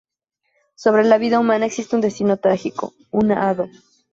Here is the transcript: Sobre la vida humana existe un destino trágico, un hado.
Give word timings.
Sobre 0.73 1.03
la 1.03 1.19
vida 1.19 1.39
humana 1.39 1.67
existe 1.67 1.93
un 1.95 2.01
destino 2.01 2.37
trágico, 2.37 2.95
un 3.11 3.31
hado. 3.33 3.69